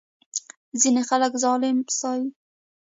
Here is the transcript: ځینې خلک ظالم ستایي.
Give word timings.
ځینې 0.81 1.01
خلک 1.09 1.33
ظالم 1.43 1.77
ستایي. 1.95 2.25